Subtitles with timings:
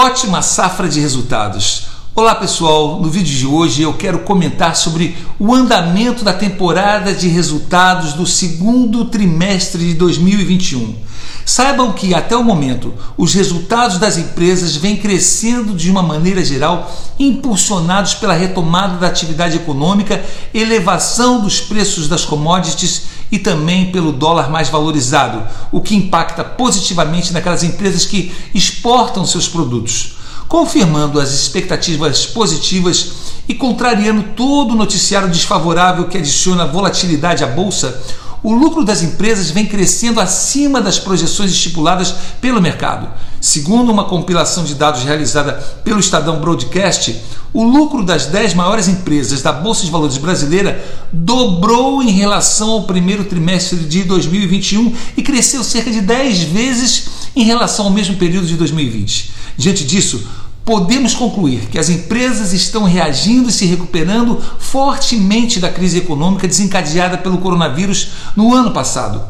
[0.00, 1.88] Ótima safra de resultados.
[2.14, 7.26] Olá pessoal, no vídeo de hoje eu quero comentar sobre o andamento da temporada de
[7.26, 10.94] resultados do segundo trimestre de 2021.
[11.44, 16.94] Saibam que até o momento os resultados das empresas vêm crescendo de uma maneira geral,
[17.18, 20.24] impulsionados pela retomada da atividade econômica,
[20.54, 27.32] elevação dos preços das commodities e também pelo dólar mais valorizado, o que impacta positivamente
[27.32, 30.18] naquelas empresas que exportam seus produtos
[30.48, 33.12] confirmando as expectativas positivas
[33.46, 38.02] e contrariando todo o noticiário desfavorável que adiciona volatilidade à bolsa,
[38.42, 43.08] o lucro das empresas vem crescendo acima das projeções estipuladas pelo mercado.
[43.40, 45.52] Segundo uma compilação de dados realizada
[45.84, 47.16] pelo Estadão Broadcast,
[47.52, 52.82] o lucro das 10 maiores empresas da Bolsa de Valores brasileira dobrou em relação ao
[52.84, 58.46] primeiro trimestre de 2021 e cresceu cerca de 10 vezes em relação ao mesmo período
[58.46, 59.32] de 2020.
[59.56, 60.22] Diante disso,
[60.68, 67.16] podemos concluir que as empresas estão reagindo e se recuperando fortemente da crise econômica desencadeada
[67.16, 69.24] pelo coronavírus no ano passado.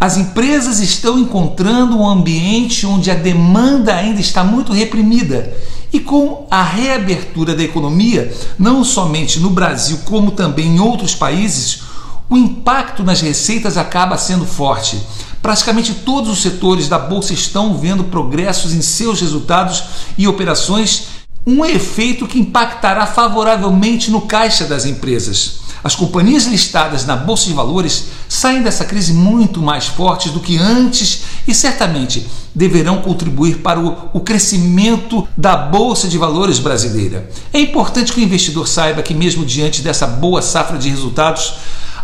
[0.00, 5.54] As empresas estão encontrando um ambiente onde a demanda ainda está muito reprimida.
[5.92, 11.82] E com a reabertura da economia, não somente no Brasil, como também em outros países,
[12.30, 14.98] o impacto nas receitas acaba sendo forte.
[15.42, 19.84] Praticamente todos os setores da bolsa estão vendo progressos em seus resultados
[20.16, 21.04] e operações,
[21.46, 25.68] um efeito que impactará favoravelmente no caixa das empresas.
[25.82, 30.58] As companhias listadas na bolsa de valores saem dessa crise muito mais fortes do que
[30.58, 37.30] antes e certamente deverão contribuir para o, o, crescimento da bolsa de valores brasileira.
[37.52, 41.54] É importante que o investidor saiba que, mesmo diante dessa boa safra de resultados,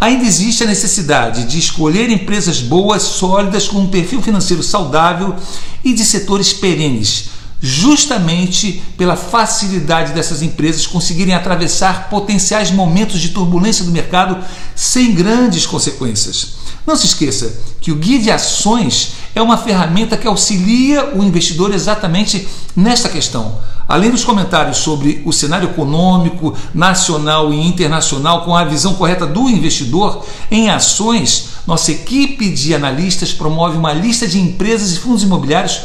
[0.00, 5.36] ainda existe a necessidade de escolher empresas boas, sólidas, com um perfil financeiro saudável
[5.84, 7.28] e de setores perenes,
[7.60, 14.42] justamente pela facilidade dessas empresas conseguirem atravessar potenciais momentos de turbulência do mercado
[14.74, 16.60] sem grandes consequências.
[16.86, 21.74] Não se esqueça que o guia de ações é uma ferramenta que auxilia o investidor
[21.74, 23.58] exatamente nesta questão.
[23.90, 29.50] Além dos comentários sobre o cenário econômico nacional e internacional com a visão correta do
[29.50, 35.80] investidor em ações, nossa equipe de analistas promove uma lista de empresas e fundos imobiliários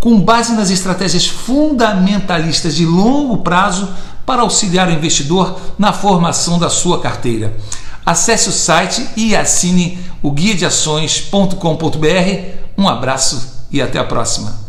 [0.00, 3.88] com base nas estratégias fundamentalistas de longo prazo
[4.26, 7.56] para auxiliar o investidor na formação da sua carteira.
[8.04, 11.54] Acesse o site e assine o guia de ações.com.br.
[12.76, 14.63] Um abraço e até a próxima.